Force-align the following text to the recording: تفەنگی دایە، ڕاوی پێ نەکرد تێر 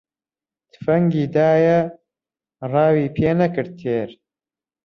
تفەنگی 0.73 1.25
دایە، 1.35 1.79
ڕاوی 2.71 3.13
پێ 3.15 3.31
نەکرد 3.39 3.71
تێر 3.79 4.09